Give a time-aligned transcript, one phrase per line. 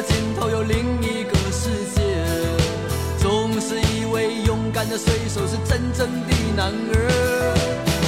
[0.00, 2.00] 的尽头有另一个世界，
[3.18, 7.54] 总是以为勇敢的水手是真正的男儿，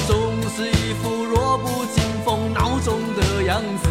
[0.07, 3.89] 总是一副弱不禁风孬种的样子，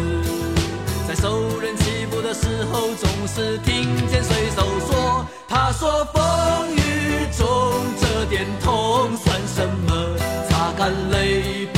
[1.07, 7.47] 在受人欺负的时候总是听见水手说，他说风雨中
[8.01, 10.17] 这点痛算什么，
[10.49, 11.72] 擦干泪。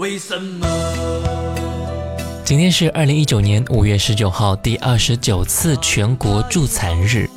[0.00, 0.66] 为什么
[2.42, 7.28] 今天是二零一九年五月十九号，第二十九次全国助残日。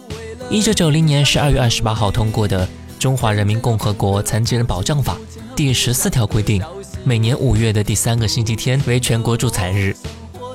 [0.50, 2.66] 一九九零年十二月二十八号通过的
[2.98, 5.18] 《中华人民共和国残疾人保障法》
[5.58, 6.64] 第十四条规定，
[7.04, 9.94] 每年五月的第三个星期天为全国助残日。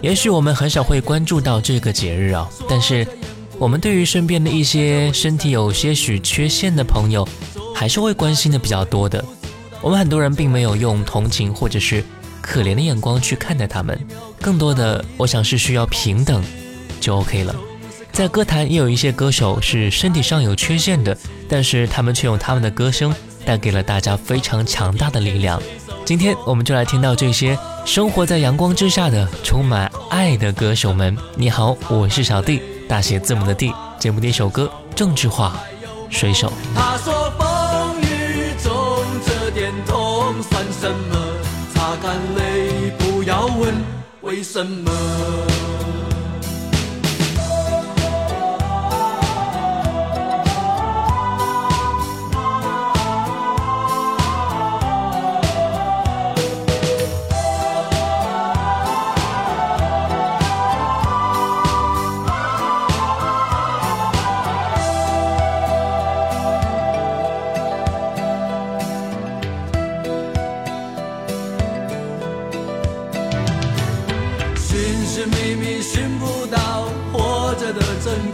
[0.01, 3.07] 也许我们很少会关注到这个节日啊，但是
[3.59, 7.29] 我们对于身边的一些身体有些许缺陷的朋友，
[7.75, 9.23] 还是会关心的比较多的。
[9.81, 12.05] 我们很多人并没有用同情或者是
[12.41, 13.99] 可怜的眼光去看待他们，
[14.41, 16.43] 更多的我想是需要平等
[17.01, 17.55] 就 OK 了。
[18.13, 21.17] 在歌坛也有一些歌手是身体上有缺陷的，
[21.49, 25.63] 但是他们却用他们的歌声带给了大家非常强大的力量。
[26.05, 31.17] 今天我们就来听到这些生活在阳光之下的充满爱的歌手们。
[31.37, 33.73] 你好，我是小弟，大写字母的 D。
[34.01, 35.61] 节目第一首歌，郑智化，
[36.09, 36.53] 水手。
[40.43, 41.17] 算什么？
[41.75, 43.75] 擦干泪，不要问
[44.23, 44.91] 为什么。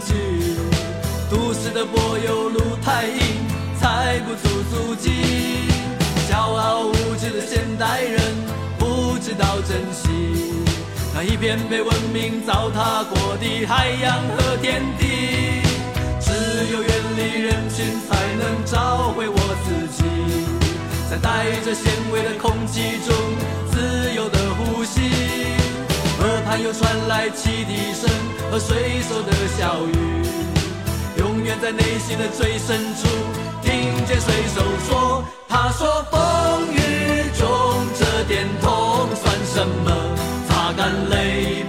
[0.05, 0.13] 己
[1.29, 3.19] 都市的柏油路太硬
[3.79, 5.09] 踩不出足迹。
[6.29, 8.19] 骄傲无知的现代人
[8.77, 10.63] 不知道珍惜。
[11.13, 15.61] 那一片被文明糟蹋过的海洋和天地
[16.19, 16.31] 只
[16.73, 20.03] 有远离人群才能找回我自己。
[21.09, 23.15] 在带着咸味的空气中
[23.71, 25.24] 自由的呼吸
[26.25, 28.09] 耳畔又传来汽笛声
[28.49, 29.93] 和水手的笑语，
[31.19, 33.07] 永远在内心的最深处
[33.61, 37.47] 听见水手说：“他说风雨中
[37.99, 39.91] 这点痛算什么？”
[40.49, 41.63] 擦干泪，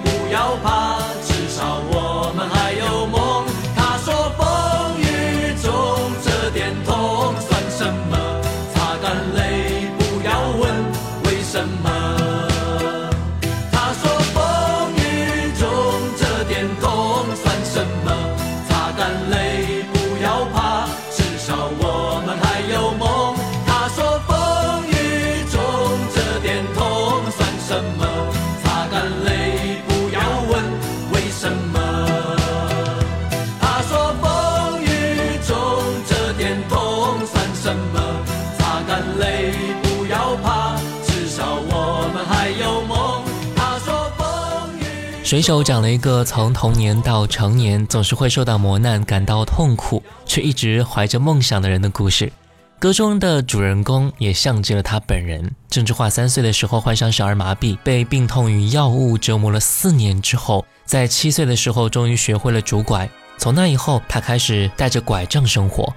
[45.26, 52.32] 水手讲了一个从童年到成年总是会受到磨难、感到痛苦，却一直怀着梦想的人的故事。
[52.78, 55.50] 歌中的主人公也像极了他本人。
[55.68, 63.10] 郑智化三岁的时候患上小儿麻痹，被病痛与药物折磨了四年之后，在七岁的时候终于学会了拄拐。
[63.36, 65.92] 从那以后，他开始带着拐杖生活。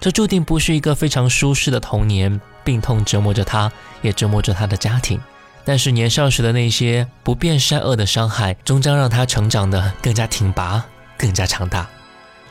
[0.00, 3.70] 这注定不是一个非常舒适的童年，病痛折磨着他，
[4.00, 5.20] 也折磨着他的家庭。
[5.64, 10.84] 但是年少时的那些不变善恶的伤害，终将让他成长得更加挺拔，
[11.16, 11.88] 更加强大。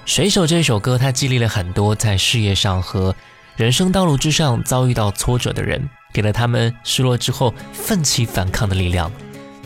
[0.06, 3.16] 水手这首歌，他激励了很多在事业上和
[3.56, 9.12] 人生道路之上遭遇到挫折的人，给了他们失落之后奋起反抗的力量。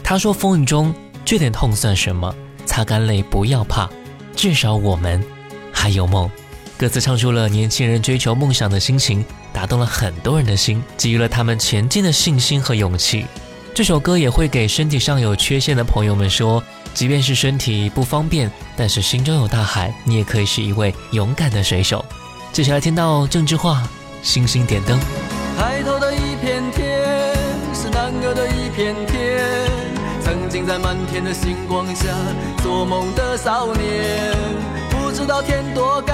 [0.04, 0.94] 他说：“风雨中
[1.24, 2.36] 这点痛算什么？
[2.66, 3.90] 擦干泪，不要怕，
[4.36, 5.24] 至少我们
[5.72, 6.30] 还有梦。”
[6.78, 9.24] 歌词唱出了年轻人追求梦想的心情，
[9.56, 13.26] 打动了很多人的心，给予了他们前进的信心和勇气。
[13.74, 16.62] 这首歌也会给身体上有缺陷的朋友们说。
[16.94, 22.04] 即便是身体不方便，但是心中有大海，你也可以是一位勇敢的水手。
[22.54, 23.84] 接下来听到郑智化
[24.26, 24.98] 《星星点灯》。
[25.58, 27.02] 抬头的一片天，
[27.74, 29.44] 是男儿的一片天。
[30.24, 32.06] 曾经在满天的星光下
[32.64, 34.34] 做梦的少年，
[34.90, 36.14] 不知道天多高，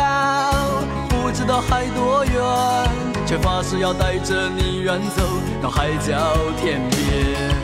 [1.31, 2.33] 不知道海多远，
[3.25, 5.23] 却发誓要带着你远走
[5.63, 7.55] 到海角天边。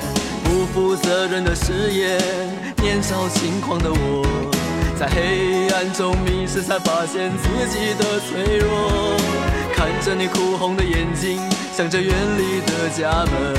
[0.42, 2.18] 不负责任的誓言。
[2.82, 4.26] 年少轻狂的我，
[4.98, 9.18] 在黑暗中迷失，才发现自己的脆弱。
[9.76, 11.38] 看着你哭红的眼睛，
[11.76, 13.54] 想着远离的家门。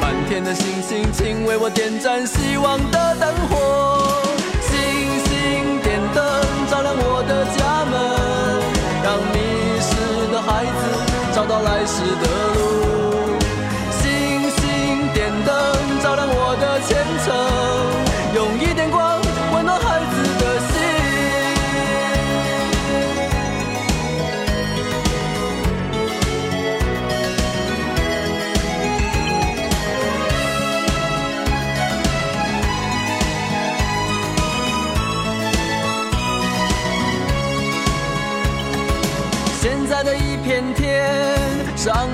[0.00, 4.15] 满天的星星，请为我点燃希望的灯火。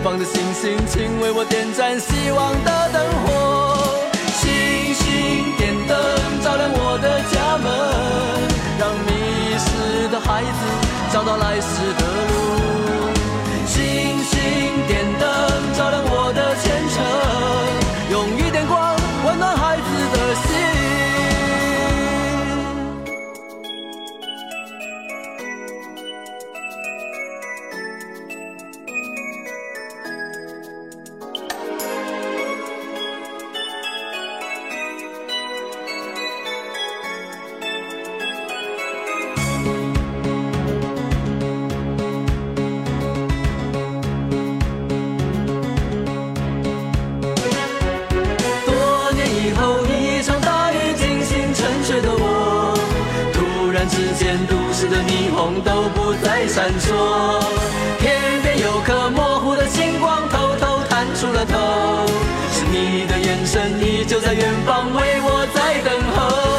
[0.00, 4.08] 远方的星星，请为我点燃希望的灯火。
[4.40, 4.48] 星
[4.94, 5.04] 星
[5.58, 5.94] 点灯
[6.42, 7.68] 照亮我的家门，
[8.80, 9.12] 让迷
[9.60, 10.48] 失的孩子
[11.12, 11.99] 找到来时的
[62.52, 66.49] 是你的眼神依旧在远方为我在等候。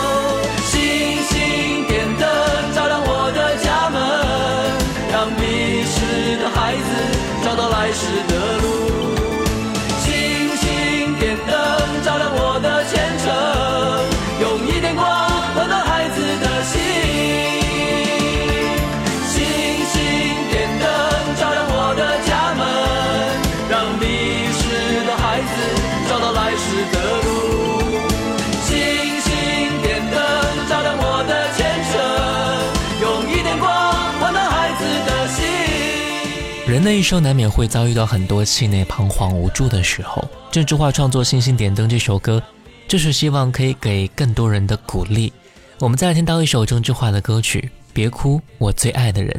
[36.81, 40.27] 人的一生难免会遭遇到很多气馁、彷徨、无助的时候。
[40.51, 42.41] 郑智化创作《星星点灯》这首歌，
[42.87, 45.31] 就是希望可以给更多人的鼓励。
[45.77, 49.31] 我们再来听到一首郑智化的歌曲《别哭，我最爱的人》。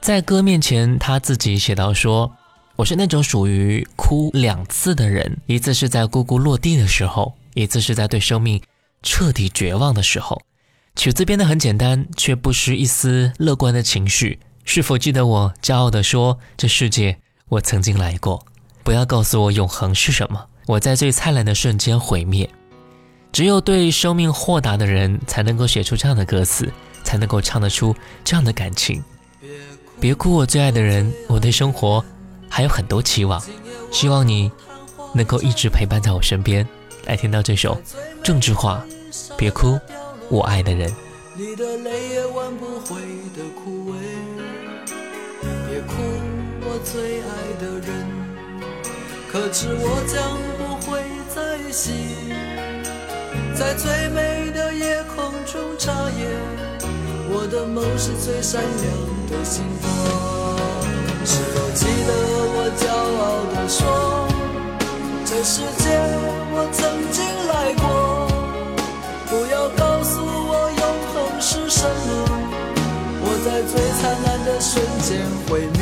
[0.00, 2.32] 在歌面前，他自己写到说
[2.74, 8.60] ：“我是那种属于哭两次的人，一次是在姑姑落地的时候，一次是在对生命
[9.04, 10.42] 彻底绝望的时候。”
[10.96, 14.40] 曲子编得很简单，却不失一丝乐观的情绪。
[14.64, 18.46] 是否记得我骄傲地说：“这世界我曾经来过。”
[18.84, 22.48] 不要告诉我永恒是什么，我在最灿烂的瞬间毁灭。
[23.30, 26.70] 只有对生命豁达的人，才能够写出这样的歌词，
[27.04, 29.02] 才能够唱得出这样的感情。
[30.00, 32.04] 别哭，我最爱的人，我对生活
[32.48, 33.40] 还有很多期望，
[33.92, 34.50] 希望你
[35.14, 36.66] 能够一直陪伴在我身边。
[37.06, 37.80] 来听到这首
[38.22, 38.84] 郑智化，
[39.36, 39.78] 别哭，
[40.28, 40.92] 我爱的人。
[41.36, 43.00] 你的泪也挽不回
[46.84, 47.26] 最爱
[47.60, 47.88] 的人。
[49.30, 51.00] 可知我将不会
[51.34, 51.40] 再
[51.72, 51.94] 醒，
[53.54, 56.28] 在最美的夜空中眨眼。
[57.34, 58.84] 我的梦是最闪亮
[59.30, 59.88] 的星光。
[61.24, 62.10] 是否记得
[62.54, 62.84] 我骄
[63.22, 63.24] 傲
[63.54, 64.28] 地说，
[65.24, 65.84] 这世界
[66.52, 67.82] 我曾经来过？
[69.30, 72.10] 不要告诉我永恒是什么，
[73.24, 75.08] 我在最灿烂的瞬间
[75.48, 75.81] 毁灭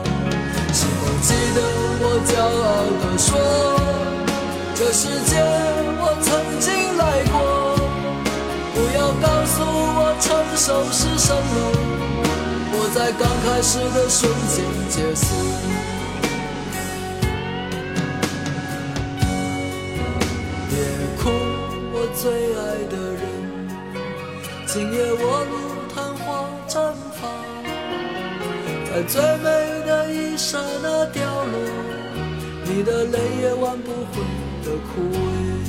[1.21, 1.59] 记得
[1.99, 2.67] 我骄傲
[3.01, 3.29] 地说，
[4.75, 5.31] 这世界
[5.99, 7.01] 我曾经来
[7.31, 7.35] 过？
[8.73, 11.39] 不要告诉我成熟是什么，
[12.73, 15.25] 我在刚开始的瞬间结束。
[20.69, 20.73] 别
[21.21, 21.29] 哭，
[21.93, 22.23] 我最
[22.55, 23.21] 爱的人，
[24.65, 25.53] 今夜我如
[25.93, 26.25] 昙花
[26.67, 26.73] 绽
[27.19, 27.21] 放，
[28.89, 29.13] 在最
[29.43, 29.45] 美
[29.85, 30.80] 的一刹那，
[32.81, 34.23] 你的泪也挽不回
[34.63, 35.60] 的枯萎。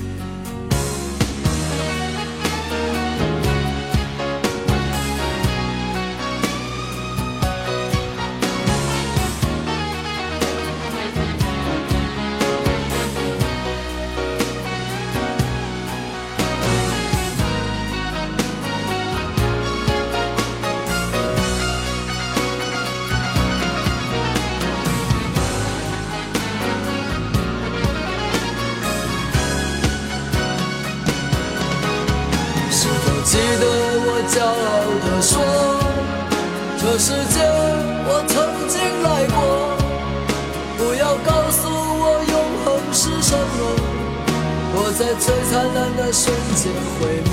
[46.12, 47.32] 瞬间毁灭。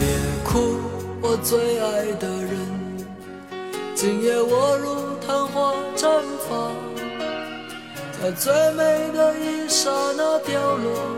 [0.00, 0.08] 别
[0.44, 0.80] 哭，
[1.20, 2.58] 我最爱的人，
[3.94, 6.74] 今夜我如昙花绽放，
[8.20, 11.16] 在最美的一刹那掉落，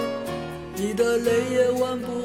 [0.74, 2.19] 你的泪也挽不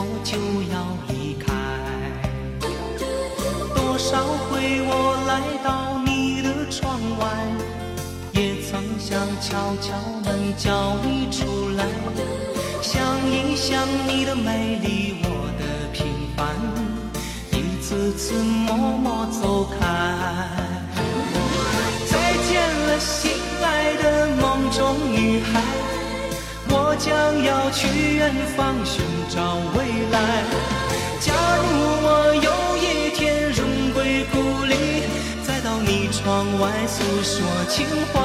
[0.00, 0.38] 我就
[0.72, 0.78] 要
[1.08, 1.52] 离开。
[3.74, 7.26] 多少回我来到你的窗外
[8.32, 11.84] 也曾想敲敲门叫你出来。
[12.80, 15.28] 想一想你的美丽我
[15.58, 16.54] 的平凡。
[17.50, 19.84] 一次次默默走开。
[22.06, 23.32] 再见了心
[23.64, 25.97] 爱的梦中女孩。
[26.70, 29.78] 我将要去远方寻找未
[30.10, 30.16] 来。
[31.20, 31.66] 假如
[32.04, 32.48] 我有
[32.78, 34.74] 一天荣归故里，
[35.46, 37.36] 再到你窗外诉说
[37.68, 38.16] 情怀。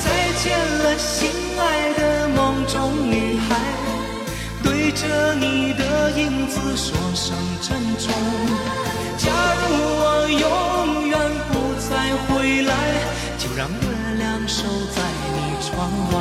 [0.00, 0.06] 再
[0.42, 3.50] 见了，心爱的梦中女孩，
[4.62, 8.08] 对着你的影子说声珍重。
[9.18, 9.28] 假
[9.60, 11.18] 如我永远
[11.52, 11.52] 不
[11.88, 11.90] 再
[12.26, 12.72] 回来，
[13.38, 13.99] 就让。
[14.50, 15.00] 守在
[15.32, 16.16] 你窗外。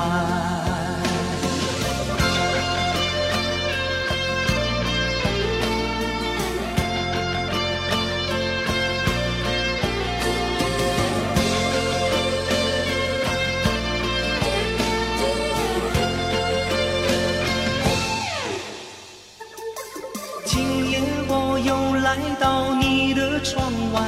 [20.46, 24.00] 今夜我又来到你的窗外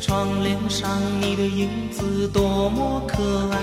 [0.00, 0.88] 窗帘上
[1.20, 2.55] 你的影子多
[3.50, 3.58] 爱，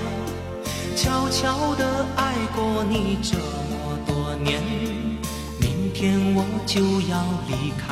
[0.95, 4.61] 悄悄地爱过你这么多年，
[5.59, 7.83] 明天我就要离开。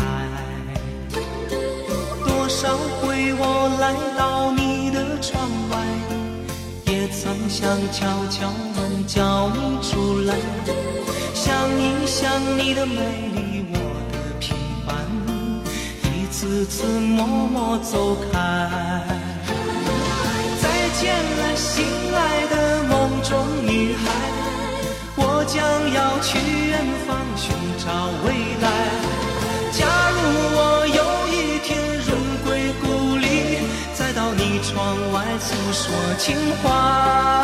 [2.25, 5.73] 多少回我来到你的窗外，
[6.85, 10.35] 也曾想悄悄地叫你出来，
[11.33, 12.95] 想一想你的美
[13.33, 13.75] 丽，我
[14.11, 14.95] 的平凡，
[16.13, 19.20] 一次次默默走开。
[25.53, 26.39] 将要去
[26.69, 27.91] 远方寻找
[28.23, 28.31] 未
[28.61, 28.65] 来。
[29.73, 30.17] 假如
[30.55, 31.67] 我有一天
[32.07, 32.09] 荣
[32.45, 33.59] 归故里，
[33.93, 37.40] 再到你窗外诉说情怀。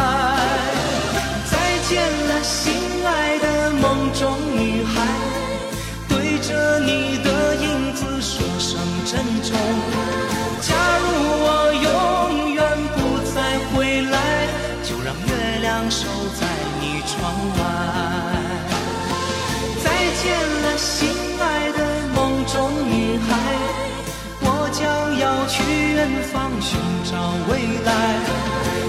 [26.67, 26.75] 寻
[27.09, 27.11] 找
[27.47, 27.51] 未
[27.85, 27.89] 来。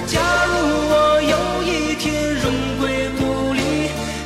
[0.07, 0.19] 假
[0.51, 0.53] 如
[0.91, 0.93] 我
[1.23, 2.45] 有一天荣
[2.81, 2.83] 归
[3.19, 3.61] 故里，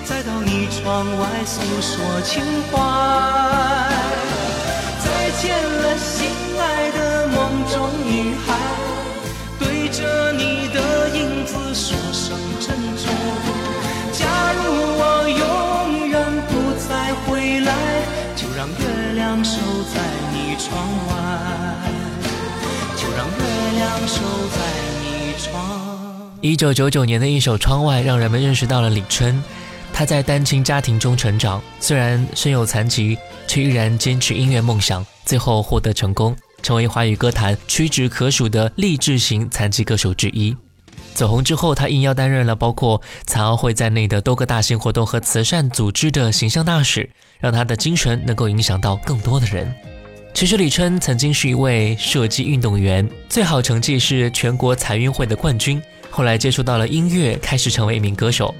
[0.06, 0.80] 再到你窗
[1.20, 1.92] 外诉说
[2.22, 2.72] 情怀。
[5.04, 5.06] 再
[5.42, 5.44] 见
[5.82, 7.36] 了，心爱的梦
[7.68, 7.74] 中
[8.06, 8.48] 女孩，
[9.58, 10.40] 对着你
[10.72, 12.32] 的影子说声。
[12.58, 13.04] 珍重。
[14.12, 14.20] 假
[14.56, 14.60] 如
[15.00, 16.14] 我永远
[16.48, 16.50] 不
[16.88, 17.70] 再回来，
[18.34, 19.58] 就让月亮守
[19.92, 20.00] 在
[20.32, 20.70] 你窗
[21.08, 21.12] 外，
[23.82, 24.22] 月亮守
[24.54, 24.58] 在
[25.02, 26.48] 你。
[26.48, 29.42] 一九九九年的一首《窗外》，让人们认识到了李春。
[29.92, 33.18] 他在单亲家庭中成长，虽然身有残疾，
[33.48, 40.56] 却依然坚持音乐梦想，最后获得成功，成为华语歌坛屈指可数的励志型残疾歌手之一。
[41.12, 49.74] 走红之后，他应邀担任了包括残奥会在内的多个大型活动和慈善组织的形象大使，让他的精神能够影响到更多的人。
[50.34, 55.80] 其实李春曾经是一位射击运动员，最好成绩是全国残运会的冠军。
[56.10, 58.54] 后来接触到了音乐，开始成为一名歌手。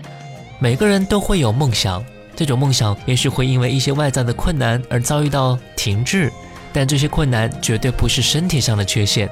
[0.58, 2.04] 每个人都会有梦想，
[2.37, 6.30] 这种梦想也许会因为一些外在的困难而遭遇到停滞，
[6.72, 9.28] 但这些困难绝对不是身体上的缺陷。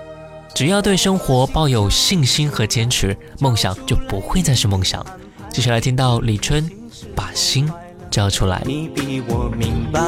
[0.52, 5.06] 只要对生活抱有信心和坚持，梦想就不会再是梦想。
[5.52, 6.68] 接下来听到李春
[7.14, 7.70] 把心
[8.10, 8.60] 交出来。
[8.66, 10.00] 你比我明白，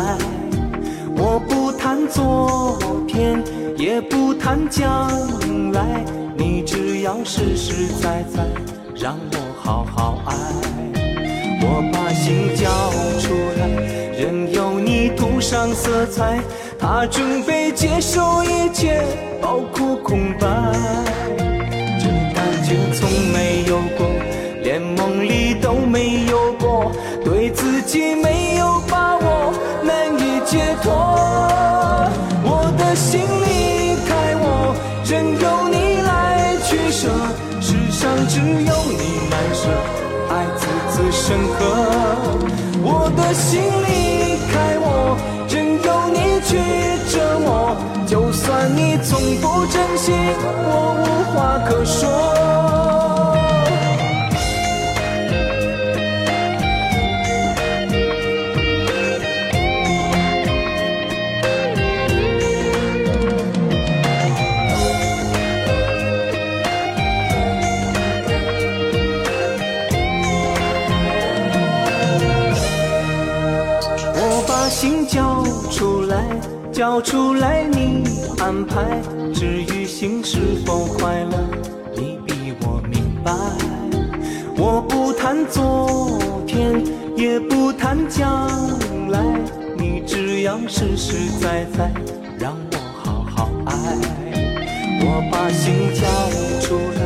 [1.16, 1.62] 我不
[2.12, 3.42] 昨天，
[3.79, 5.09] 也不谈将
[5.72, 6.05] 来，
[6.37, 8.44] 你只要实实在在
[8.94, 10.37] 让我好好爱。
[11.62, 12.68] 我把心交
[13.18, 13.66] 出来，
[14.20, 16.38] 任由你涂上色彩。
[16.79, 19.03] 他准备接受一切，
[19.40, 20.46] 包括空白。
[21.98, 24.07] 这感觉从没有过，
[24.62, 26.92] 连梦里都没有过。
[27.25, 30.92] 对自己没有把握，难以解脱。
[41.33, 41.59] 任何。
[42.85, 45.16] 我的心离开我。
[45.49, 46.51] 任由你去
[47.11, 47.75] 折磨，
[48.07, 52.41] 就算你从不珍惜，我无话可说。
[76.73, 78.03] 交出来，你
[78.39, 78.83] 安排。
[79.35, 81.39] 至于心是否快乐，
[81.95, 83.31] 你比我明白。
[84.57, 86.83] 我不谈昨天，
[87.15, 88.49] 也不谈将
[89.11, 89.21] 来。
[89.77, 91.93] 你只要实实在在，
[92.39, 93.75] 让我好好爱。
[95.05, 96.07] 我把心交
[96.67, 97.03] 出来，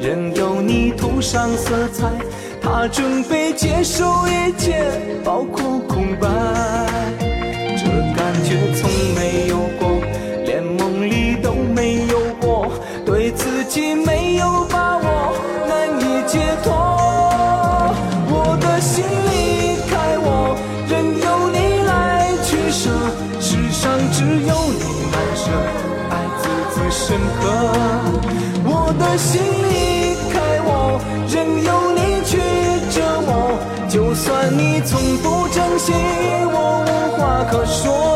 [0.00, 2.10] 任由你涂上色彩。
[2.60, 4.84] 它他准备接受一切，
[5.24, 7.33] 包括空白。
[7.94, 10.02] 这感觉从没有过，
[10.44, 12.66] 连梦里都没有过，
[13.06, 15.32] 对自己没有把握，
[15.68, 16.72] 难以解脱。
[18.26, 20.56] 我的心离开我，
[20.88, 22.90] 任由你来取舍，
[23.40, 25.46] 世上只有你难舍，
[26.10, 26.42] 爱字
[26.74, 27.42] 字深刻。
[28.64, 32.32] 我的心离开我，任由你去
[32.90, 33.56] 折磨，
[33.88, 35.30] 就算你从不
[35.78, 35.94] 心，
[36.52, 38.13] 我无话可说。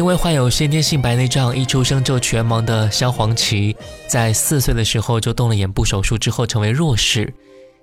[0.00, 7.30] 因为患有先天性白内障，一出生就全盲的萧煌奇，在四岁的时候就动了眼部手术，之后成为弱视。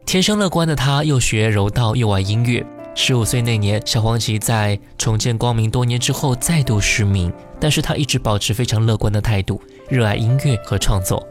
[0.03, 2.65] 天生乐观的他，又学柔道，又玩音乐。
[2.95, 11.23] 十五岁那年，萧煌奇在重见光明多年之后再度失明，但是他一直保持非常乐观的态度，热爱音乐和创作。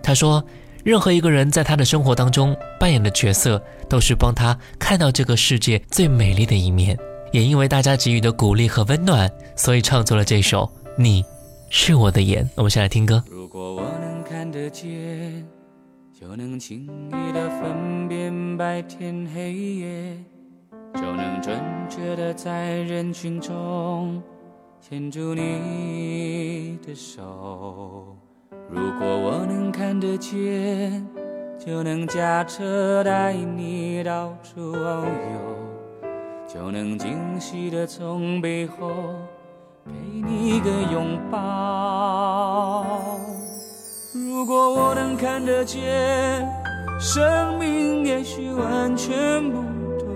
[0.00, 0.40] 他说，
[0.84, 6.96] 任何一个人在他的生活当中扮演的角色，都是帮他看到这个世界最美丽的一面。
[7.32, 10.64] 也因为大家给予的鼓励和温暖，所以创作了这首
[10.96, 11.24] 《你
[11.70, 12.44] 是我的眼》。
[12.54, 13.22] 我们先来听歌。
[13.30, 15.46] 如果我能看得见，
[16.18, 20.16] 就能轻易的分辨白天黑夜，
[20.94, 24.22] 就能准确的在人群中
[24.80, 28.16] 牵住你的手。
[28.70, 31.06] 如果我能看得见，
[31.58, 35.67] 就能驾车带你到处遨游。
[36.50, 38.90] 就能惊喜的从背后
[39.84, 42.86] 给你一个拥抱。
[44.14, 46.48] 如果我能看得见，
[46.98, 49.58] 生命也许完全不
[49.98, 50.08] 同。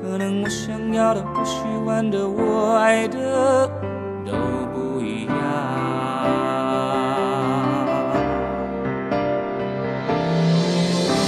[0.00, 3.68] 可能我想要的、不喜欢的、我爱的
[4.24, 4.32] 都
[4.72, 5.34] 不一样。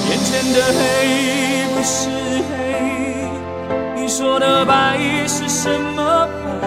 [0.09, 2.19] 眼前的黑不是。
[4.10, 6.28] 说的白是什么
[6.60, 6.66] 白？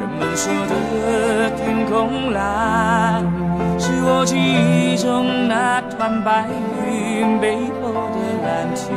[0.00, 3.22] 人们说的天空蓝，
[3.78, 6.46] 是我记忆中那团白
[6.88, 8.88] 云背后的蓝天。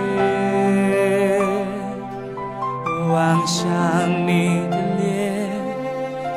[2.86, 3.68] 我望向
[4.26, 5.52] 你的脸，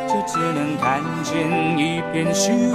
[0.08, 1.32] 就只能看见
[1.78, 2.50] 一片虚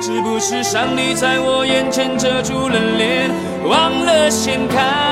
[0.00, 3.28] 是不是上帝在我眼前遮住了脸，
[3.68, 5.11] 忘了掀开？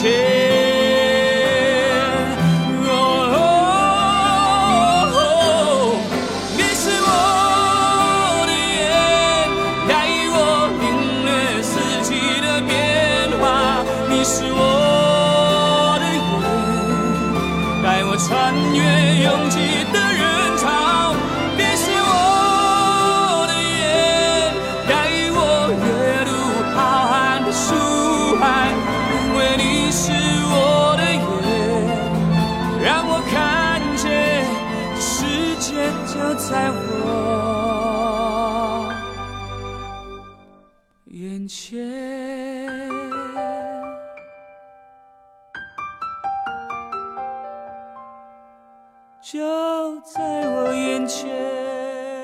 [0.00, 0.39] shame.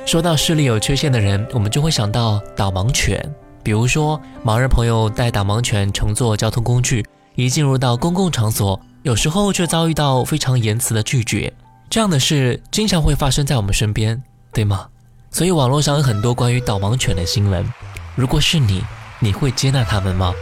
[0.07, 3.21] 说到视力有缺陷的人，我们就会想到导盲犬。
[3.64, 11.53] 比如说，盲人朋友带导盲犬乘坐交通工具，一进入到公共场所，有时候却遭遇到非常言辞的拒绝。
[11.90, 14.87] 这样的事经常会发生在我们身边，对吗？
[15.33, 17.66] 所以网络上有很多关于导盲犬的新闻。
[18.14, 18.85] 如果是你，
[19.19, 20.33] 你会接纳他们吗？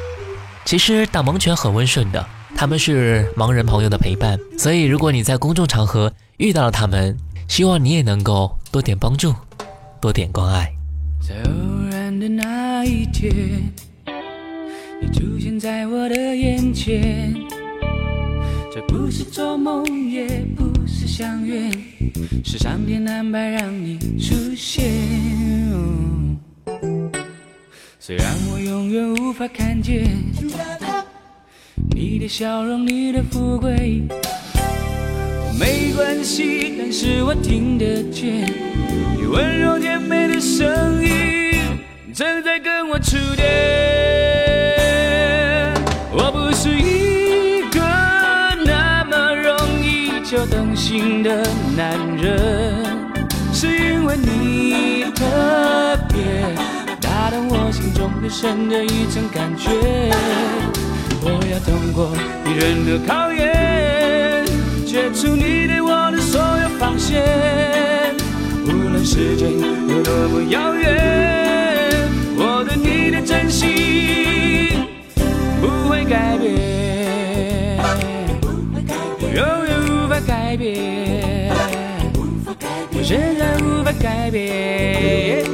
[0.67, 2.23] 其实导盲犬很温顺的，
[2.55, 4.39] 他们是盲人朋友的陪伴。
[4.59, 7.17] 所以如果你在公众场合，遇到了他们，
[7.49, 9.35] 希望你也能够多点帮助，
[10.05, 10.71] 多点关爱。
[11.19, 11.51] 在偶
[11.91, 13.33] 然的那一天，
[15.01, 17.35] 你出现在我的眼前，
[18.71, 21.71] 这不是做梦，也不是相约，
[22.45, 24.85] 是上天安排让你出现。
[27.99, 30.05] 虽然我永远无法看见
[31.95, 34.03] 你的笑容，你的富贵。
[35.59, 38.53] 没关系，但是我听得见
[39.17, 41.79] 你温柔甜美的声音
[42.13, 43.45] 正在跟我触电。
[46.13, 47.81] 我不是一个
[48.65, 52.85] 那么容易就动心的男人，
[53.53, 56.19] 是因为你特别
[57.01, 59.71] 打动我心中最深的一层感觉。
[61.23, 62.11] 我要通过
[62.45, 63.64] 你人的考验。
[64.95, 67.21] 解除你对我的所有防线，
[68.65, 69.51] 无论时间
[69.89, 70.87] 有多么遥远，
[72.37, 74.87] 我对你的真心
[75.61, 76.53] 不会改变，
[79.35, 81.51] 永远无法改变，
[82.93, 85.45] 我仍然无法改变。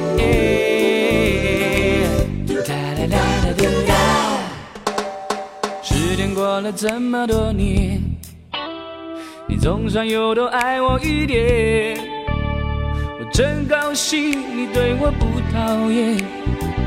[5.82, 8.09] 时间过了这么多年。
[9.50, 11.98] 你总算又多爱我一点，
[13.18, 16.16] 我真高兴你对我不讨厌，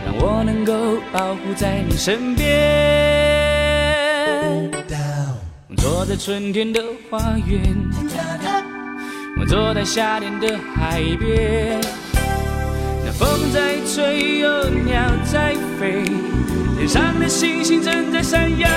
[0.06, 0.74] 让我能够
[1.12, 2.48] 保护在你身边。
[5.68, 7.62] 我坐在春天的花园，
[9.42, 11.82] 我坐在夏天的海边，
[13.04, 16.02] 那风在吹，有鸟在飞，
[16.78, 18.70] 天上的星星正在闪耀，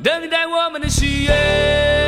[0.00, 2.03] 等待我们的喜悦。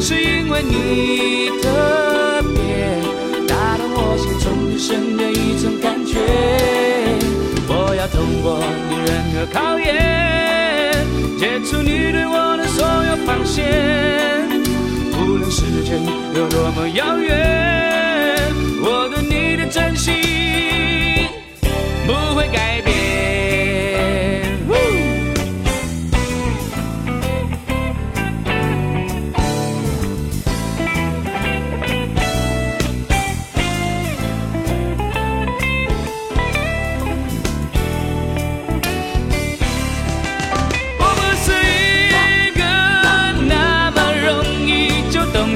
[0.00, 3.00] 是因为你特别
[3.46, 6.18] 打动我心中最深的一层感觉。
[7.68, 9.88] 我要通过你任何考验，
[11.38, 13.58] 解除你对我的所有防线。
[15.12, 16.02] 无论时间
[16.34, 20.14] 有多么遥远，我对你的真心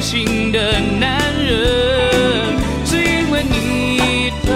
[0.04, 4.52] 情的男人，是因为你特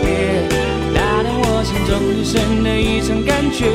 [0.00, 0.46] 别，
[0.94, 3.66] 打动我心中最深的一层感觉。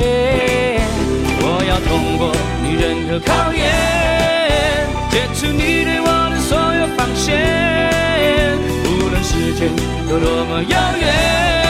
[1.42, 2.32] 我要通过
[2.64, 9.68] 你任何考验，解除你对我的所有防线，无论时间
[10.10, 11.65] 有多么遥远。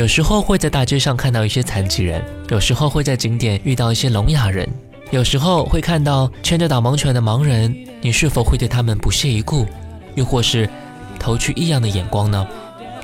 [0.00, 4.66] 有时候会在大街上看到一些残疾人，有时候会在景点遇到一些聋哑人。
[5.10, 9.66] 有时候会看到牵着导盲犬的盲人，你是否会对他们不屑一顾，
[10.14, 10.66] 又或是
[11.18, 12.48] 投去异样的眼光呢？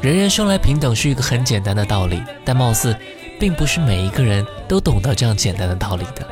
[0.00, 2.96] 人人生来平等是一个很简单的道理，但貌似
[3.38, 6.26] 并不是每一个人都懂得这样简单的道理的。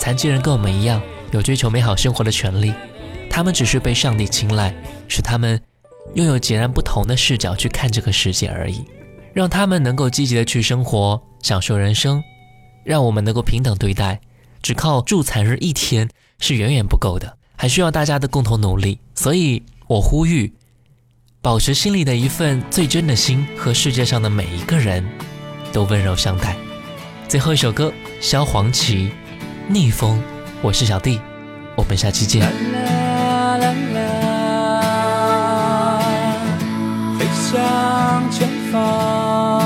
[0.00, 2.74] 残疾人跟我们一样，有追求美好生活的权利，
[3.30, 4.74] 他们只是被上帝青睐，
[5.06, 5.60] 使他们
[6.14, 8.84] 拥有截然不同的视角去看这个世界而已，
[9.34, 12.22] 让他们能够积极的去生活，享受人生，
[12.84, 14.20] 让我们能够平等对待。
[14.62, 19.00] 只靠助残日一天是远远不够的，还需要大家的共同努力。
[19.14, 20.54] 所以我呼吁，
[21.42, 25.04] 保持心里的一份最真的心，和世界上的每一个人
[25.72, 26.56] 都温柔相待。
[27.28, 29.08] 最后一首歌，萧煌奇，
[29.68, 30.16] 《逆风》，
[30.62, 31.20] 我是小弟，
[31.76, 32.40] 我们下期见。
[37.18, 39.63] 飞向前方。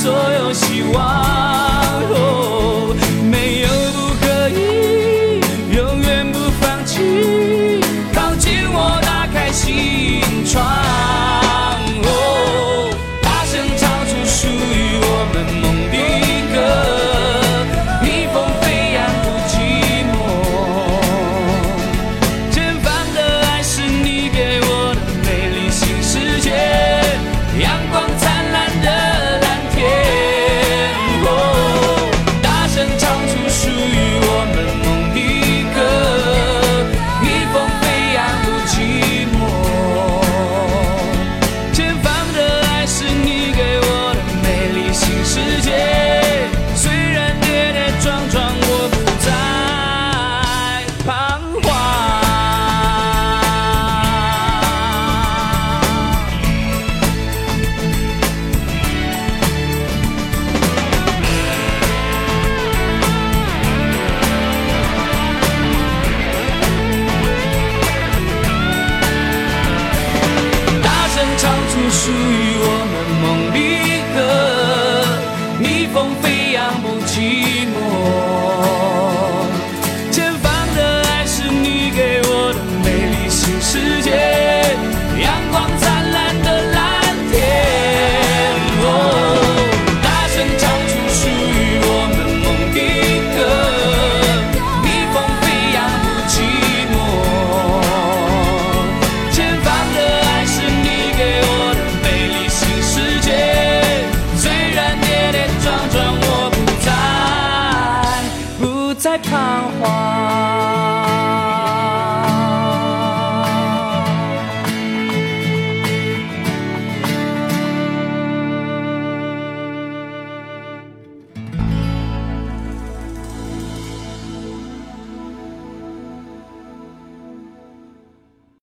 [0.00, 1.47] 所有希望。